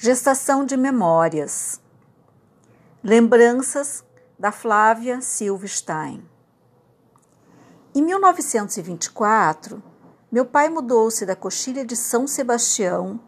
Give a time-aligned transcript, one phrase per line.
[0.00, 1.80] Gestação de memórias.
[3.02, 4.04] Lembranças
[4.38, 6.24] da Flávia Silverstein.
[7.92, 9.82] Em 1924,
[10.30, 13.18] meu pai mudou-se da coxilha de São Sebastião,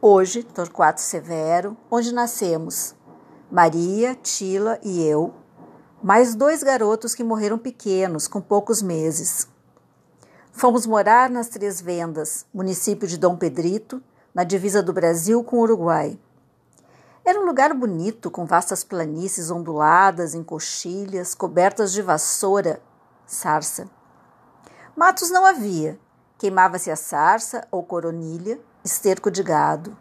[0.00, 2.94] hoje Torquato Severo, onde nascemos,
[3.50, 5.34] Maria, Tila e eu,
[6.00, 9.48] mais dois garotos que morreram pequenos, com poucos meses.
[10.52, 14.00] Fomos morar nas Três Vendas, município de Dom Pedrito,
[14.34, 16.18] na divisa do Brasil com o Uruguai.
[17.24, 22.80] Era um lugar bonito, com vastas planícies onduladas em coxilhas, cobertas de vassoura,
[23.26, 23.88] sarça.
[24.96, 25.98] Matos não havia.
[26.36, 29.96] Queimava-se a sarça ou coronilha, esterco de gado.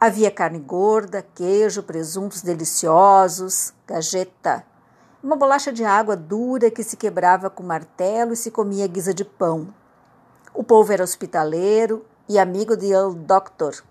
[0.00, 4.64] Havia carne gorda, queijo, presuntos deliciosos, gajeta,
[5.22, 9.24] uma bolacha de água dura que se quebrava com martelo e se comia guisa de
[9.24, 9.72] pão.
[10.52, 13.82] O povo era hospitaleiro, e amigo de El Doctor.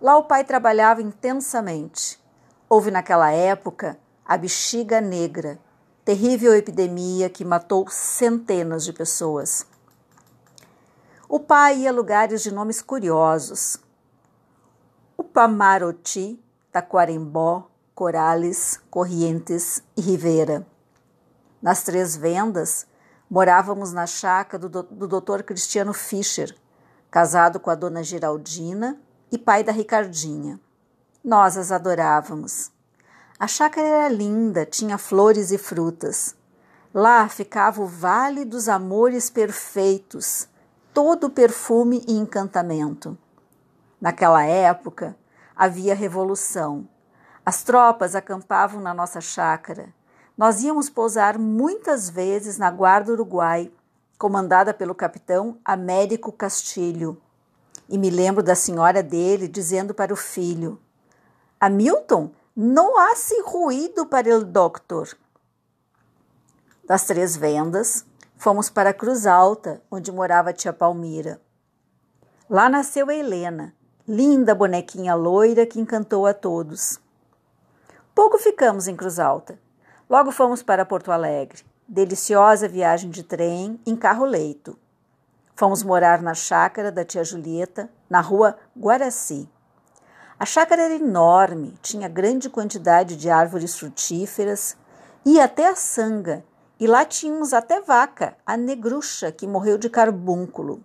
[0.00, 2.20] Lá o pai trabalhava intensamente.
[2.68, 5.58] Houve naquela época a bexiga negra,
[6.04, 9.66] terrível epidemia que matou centenas de pessoas.
[11.28, 13.78] O pai ia a lugares de nomes curiosos.
[15.18, 20.66] Upamaroti, Taquarembó, Corales, Corrientes e Rivera.
[21.60, 22.86] Nas três vendas,
[23.28, 25.42] morávamos na chácara do, do Dr.
[25.42, 26.54] Cristiano Fischer,
[27.10, 28.98] casado com a dona Geraldina
[29.30, 30.60] e pai da Ricardinha.
[31.24, 32.70] Nós as adorávamos.
[33.38, 36.34] A chácara era linda, tinha flores e frutas.
[36.94, 40.48] Lá ficava o Vale dos Amores Perfeitos,
[40.94, 43.18] todo perfume e encantamento.
[44.00, 45.16] Naquela época
[45.54, 46.88] havia revolução.
[47.44, 49.92] As tropas acampavam na nossa chácara.
[50.36, 53.70] Nós íamos pousar muitas vezes na Guarda Uruguai
[54.18, 57.20] comandada pelo capitão Américo Castilho.
[57.88, 60.80] E me lembro da senhora dele dizendo para o filho:
[61.60, 65.08] Hamilton, não há se ruído para o doctor.
[66.84, 68.04] Das três vendas,
[68.36, 71.40] fomos para Cruz Alta, onde morava a tia Palmira.
[72.48, 73.74] Lá nasceu Helena,
[74.06, 77.00] linda bonequinha loira que encantou a todos.
[78.14, 79.58] Pouco ficamos em Cruz Alta.
[80.08, 81.64] Logo fomos para Porto Alegre.
[81.88, 84.76] Deliciosa viagem de trem em carro-leito.
[85.54, 89.48] Fomos morar na chácara da tia Julieta, na rua Guaraci.
[90.36, 94.76] A chácara era enorme, tinha grande quantidade de árvores frutíferas
[95.24, 96.44] e até a sanga,
[96.80, 100.82] e lá tínhamos até vaca, a negruxa, que morreu de carbúnculo.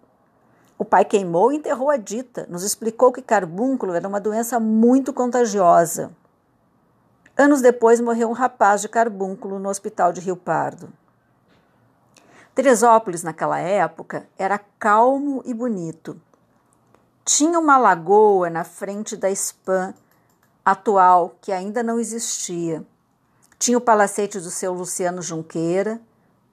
[0.77, 5.11] O pai queimou e enterrou a dita, nos explicou que carbúnculo era uma doença muito
[5.11, 6.11] contagiosa.
[7.41, 10.93] Anos depois morreu um rapaz de carbúnculo no hospital de Rio Pardo.
[12.53, 16.21] Teresópolis, naquela época, era calmo e bonito.
[17.25, 19.95] Tinha uma lagoa na frente da SPAM
[20.63, 22.85] atual, que ainda não existia.
[23.57, 25.99] Tinha o palacete do seu Luciano Junqueira,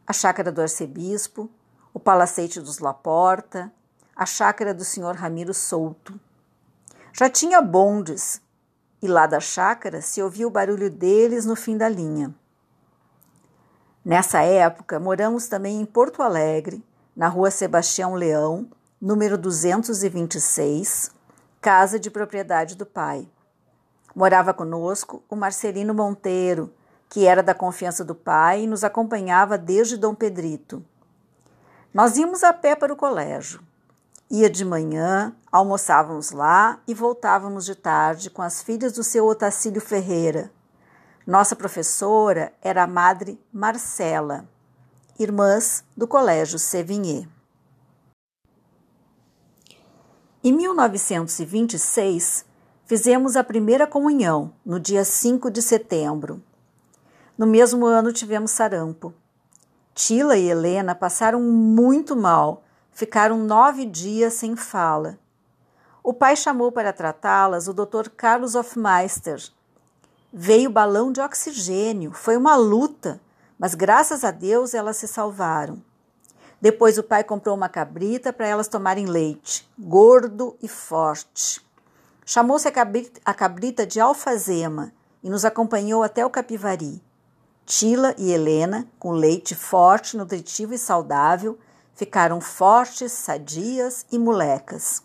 [0.06, 1.50] a chácara do arcebispo,
[1.92, 3.70] o palacete dos Laporta,
[4.16, 6.18] a chácara do senhor Ramiro Souto.
[7.12, 8.40] Já tinha bondes,
[9.02, 12.34] e lá da chácara se ouvia o barulho deles no fim da linha.
[14.04, 16.82] Nessa época, moramos também em Porto Alegre,
[17.14, 18.66] na rua Sebastião Leão,
[19.00, 21.10] número 226,
[21.60, 23.28] casa de propriedade do pai.
[24.14, 26.72] Morava conosco o Marcelino Monteiro,
[27.08, 30.84] que era da confiança do pai e nos acompanhava desde Dom Pedrito.
[31.92, 33.60] Nós íamos a pé para o colégio.
[34.30, 39.80] Ia de manhã, almoçávamos lá e voltávamos de tarde com as filhas do seu Otacílio
[39.80, 40.52] Ferreira.
[41.26, 44.46] Nossa professora era a Madre Marcela,
[45.18, 47.26] irmãs do Colégio Sevigné.
[50.44, 52.44] Em 1926,
[52.84, 56.42] fizemos a primeira comunhão, no dia 5 de setembro.
[57.36, 59.14] No mesmo ano tivemos sarampo.
[59.94, 62.62] Tila e Helena passaram muito mal
[62.98, 65.20] Ficaram nove dias sem fala.
[66.02, 68.08] O pai chamou para tratá-las o Dr.
[68.08, 69.40] Carlos Hofmeister.
[70.32, 73.20] Veio balão de oxigênio, foi uma luta,
[73.56, 75.80] mas graças a Deus elas se salvaram.
[76.60, 81.64] Depois o pai comprou uma cabrita para elas tomarem leite, gordo e forte.
[82.26, 84.92] Chamou-se a cabrita de alfazema
[85.22, 87.00] e nos acompanhou até o Capivari.
[87.64, 91.56] Tila e Helena, com leite forte, nutritivo e saudável,
[91.98, 95.02] Ficaram fortes, sadias e molecas.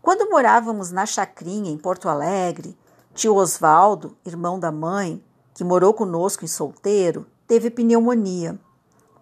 [0.00, 2.78] Quando morávamos na chacrinha em Porto Alegre,
[3.12, 5.20] tio Osvaldo, irmão da mãe,
[5.52, 8.56] que morou conosco em solteiro, teve pneumonia.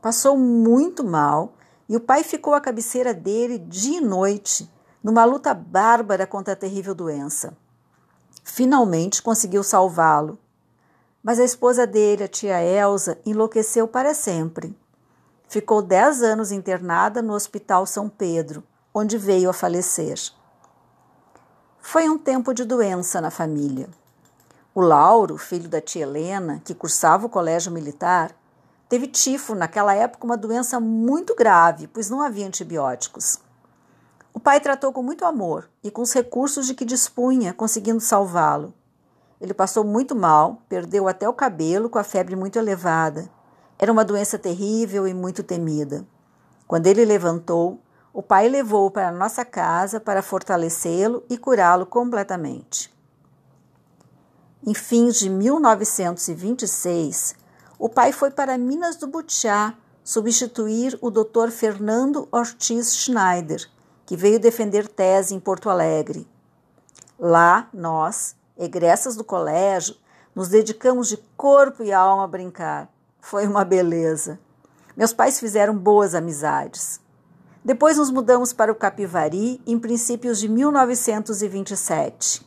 [0.02, 1.54] Passou muito mal
[1.88, 4.70] e o pai ficou à cabeceira dele dia e noite,
[5.02, 7.56] numa luta bárbara contra a terrível doença.
[8.44, 10.38] finalmente conseguiu salvá-lo.
[11.22, 14.76] Mas a esposa dele, a tia Elsa, enlouqueceu para sempre.
[15.54, 20.18] Ficou dez anos internada no Hospital São Pedro, onde veio a falecer.
[21.80, 23.88] Foi um tempo de doença na família.
[24.74, 28.32] O Lauro, filho da tia Helena, que cursava o colégio militar,
[28.88, 33.38] teve tifo, naquela época uma doença muito grave, pois não havia antibióticos.
[34.32, 38.74] O pai tratou com muito amor e com os recursos de que dispunha, conseguindo salvá-lo.
[39.40, 43.30] Ele passou muito mal, perdeu até o cabelo com a febre muito elevada.
[43.78, 46.06] Era uma doença terrível e muito temida.
[46.66, 47.80] Quando ele levantou,
[48.12, 52.94] o pai levou-o para nossa casa para fortalecê-lo e curá-lo completamente.
[54.66, 57.34] Em fins de 1926,
[57.78, 61.50] o pai foi para Minas do Butiá substituir o Dr.
[61.50, 63.68] Fernando Ortiz Schneider,
[64.06, 66.26] que veio defender tese em Porto Alegre.
[67.18, 69.96] Lá, nós, egressas do colégio,
[70.34, 72.88] nos dedicamos de corpo e alma a brincar.
[73.26, 74.38] Foi uma beleza.
[74.94, 77.00] Meus pais fizeram boas amizades.
[77.64, 82.46] Depois nos mudamos para o Capivari em princípios de 1927.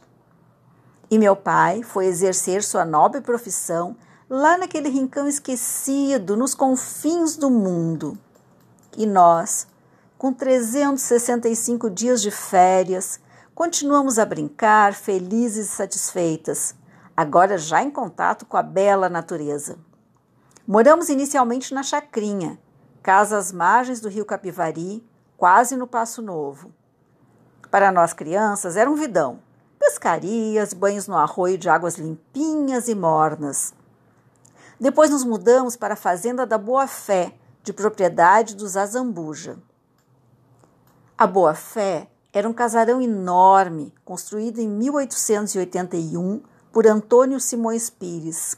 [1.09, 3.95] E meu pai foi exercer sua nobre profissão
[4.29, 8.15] lá naquele rincão esquecido, nos confins do mundo.
[8.95, 9.65] E nós,
[10.15, 13.19] com 365 dias de férias,
[13.55, 16.75] continuamos a brincar, felizes e satisfeitas,
[17.15, 19.86] agora já em contato com a bela natureza.
[20.69, 22.59] Moramos inicialmente na Chacrinha,
[23.01, 25.01] casa às margens do rio Capivari,
[25.37, 26.73] quase no Passo Novo.
[27.71, 29.39] Para nós crianças era um vidão.
[29.79, 33.73] Pescarias, banhos no arroio de águas limpinhas e mornas.
[34.77, 37.33] Depois nos mudamos para a fazenda da Boa Fé,
[37.63, 39.57] de propriedade dos Azambuja.
[41.17, 46.41] A Boa Fé era um casarão enorme, construído em 1881
[46.73, 48.57] por Antônio Simões Pires.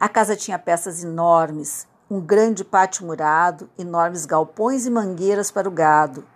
[0.00, 5.70] A casa tinha peças enormes, um grande pátio murado, enormes galpões e mangueiras para o
[5.70, 6.26] gado,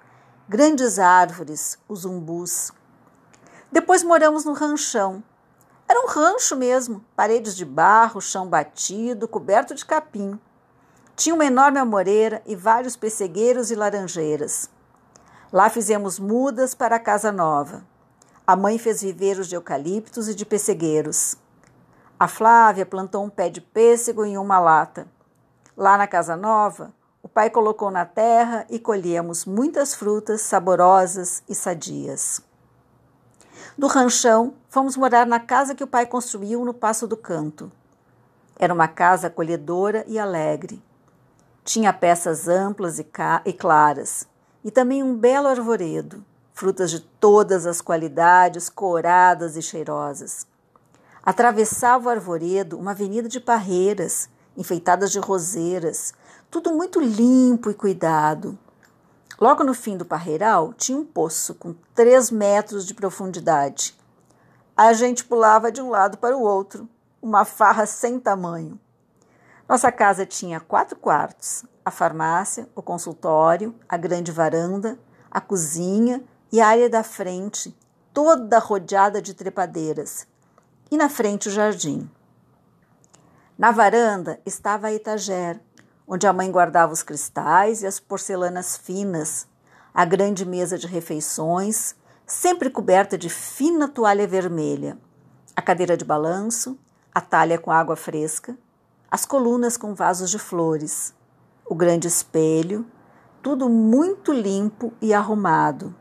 [0.46, 2.70] grandes árvores, os umbus.
[3.72, 5.24] Depois moramos no ranchão,
[5.88, 10.38] era um rancho mesmo, paredes de barro, chão batido, coberto de capim.
[11.16, 14.68] Tinha uma enorme amoreira e vários pessegueiros e laranjeiras.
[15.50, 17.82] Lá fizemos mudas para a casa nova.
[18.46, 21.38] A mãe fez viveiros de eucaliptos e de pessegueiros.
[22.24, 25.06] A Flávia plantou um pé de pêssego em uma lata.
[25.76, 26.90] Lá na casa nova,
[27.22, 32.40] o pai colocou na terra e colhemos muitas frutas saborosas e sadias.
[33.76, 37.70] Do ranchão, fomos morar na casa que o pai construiu no Passo do Canto.
[38.58, 40.82] Era uma casa acolhedora e alegre.
[41.62, 43.06] Tinha peças amplas e,
[43.44, 44.26] e claras,
[44.64, 46.24] e também um belo arvoredo,
[46.54, 50.46] frutas de todas as qualidades, coradas e cheirosas.
[51.24, 56.12] Atravessava o arvoredo uma avenida de parreiras, enfeitadas de roseiras,
[56.50, 58.58] tudo muito limpo e cuidado.
[59.40, 63.98] Logo no fim do parreiral tinha um poço com três metros de profundidade.
[64.76, 66.88] A gente pulava de um lado para o outro,
[67.22, 68.78] uma farra sem tamanho.
[69.66, 74.98] Nossa casa tinha quatro quartos: a farmácia, o consultório, a grande varanda,
[75.30, 76.22] a cozinha
[76.52, 77.74] e a área da frente,
[78.12, 80.26] toda rodeada de trepadeiras.
[80.90, 82.08] E na frente o jardim.
[83.56, 85.60] Na varanda estava a etagère,
[86.06, 89.46] onde a mãe guardava os cristais e as porcelanas finas,
[89.92, 91.94] a grande mesa de refeições,
[92.26, 94.98] sempre coberta de fina toalha vermelha,
[95.54, 96.78] a cadeira de balanço,
[97.14, 98.56] a talha com água fresca,
[99.10, 101.14] as colunas com vasos de flores,
[101.64, 102.84] o grande espelho,
[103.40, 105.94] tudo muito limpo e arrumado.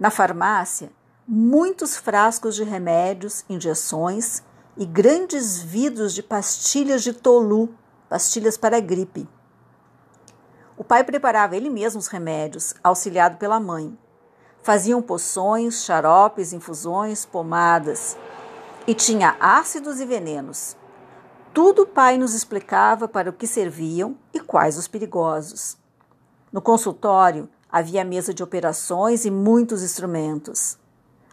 [0.00, 0.90] Na farmácia,
[1.28, 4.42] muitos frascos de remédios, injeções
[4.76, 7.74] e grandes vidros de pastilhas de tolu
[8.08, 9.28] pastilhas para gripe.
[10.76, 13.98] O pai preparava ele mesmo os remédios, auxiliado pela mãe.
[14.62, 18.16] Faziam poções, xaropes, infusões, pomadas.
[18.86, 20.76] E tinha ácidos e venenos.
[21.52, 25.76] Tudo o pai nos explicava para o que serviam e quais os perigosos.
[26.52, 30.78] No consultório havia mesa de operações e muitos instrumentos.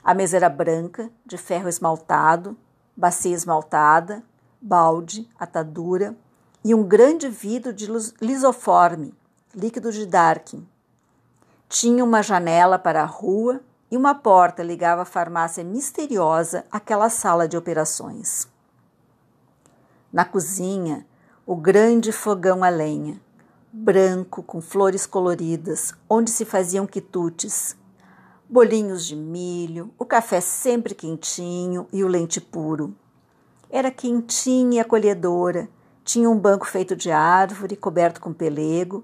[0.03, 2.57] A mesa era branca, de ferro esmaltado,
[2.95, 4.21] bacia esmaltada,
[4.61, 6.15] balde, atadura,
[6.63, 7.87] e um grande vidro de
[8.21, 9.13] lisoforme,
[9.55, 10.67] líquido de Darkin.
[11.69, 17.47] Tinha uma janela para a rua e uma porta ligava a farmácia misteriosa àquela sala
[17.47, 18.47] de operações.
[20.11, 21.05] Na cozinha,
[21.45, 23.19] o grande fogão a lenha,
[23.71, 27.75] branco com flores coloridas, onde se faziam quitutes.
[28.53, 32.95] Bolinhos de milho, o café sempre quentinho e o leite puro.
[33.67, 35.67] Era quentinha e acolhedora,
[36.03, 39.03] tinha um banco feito de árvore, coberto com pelego.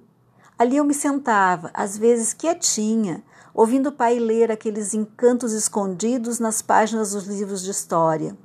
[0.56, 6.62] Ali eu me sentava, às vezes quietinha, ouvindo o pai ler aqueles encantos escondidos nas
[6.62, 8.38] páginas dos livros de história.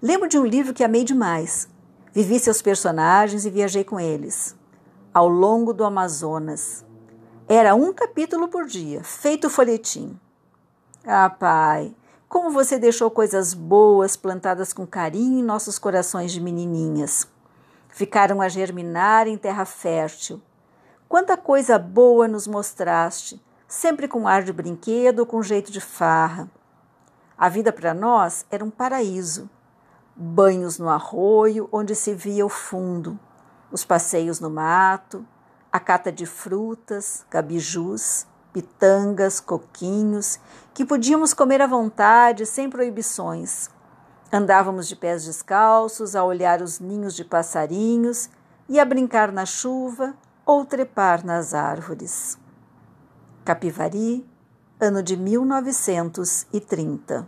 [0.00, 1.68] Lembro de um livro que amei demais.
[2.10, 4.56] Vivi seus personagens e viajei com eles.
[5.12, 6.86] Ao longo do Amazonas.
[7.46, 10.18] Era um capítulo por dia, feito folhetim.
[11.04, 11.92] Ah, pai,
[12.28, 17.26] como você deixou coisas boas plantadas com carinho em nossos corações de menininhas.
[17.88, 20.40] Ficaram a germinar em terra fértil.
[21.08, 26.48] Quanta coisa boa nos mostraste, sempre com ar de brinquedo com jeito de farra.
[27.36, 29.50] A vida para nós era um paraíso.
[30.14, 33.18] Banhos no arroio, onde se via o fundo,
[33.72, 35.26] os passeios no mato,
[35.72, 40.38] a cata de frutas, gabijus, pitangas, coquinhos,
[40.74, 43.70] que podíamos comer à vontade, sem proibições.
[44.32, 48.30] Andávamos de pés descalços a olhar os ninhos de passarinhos
[48.68, 50.14] e a brincar na chuva
[50.46, 52.38] ou trepar nas árvores.
[53.44, 54.24] Capivari,
[54.80, 57.26] ano de 1930.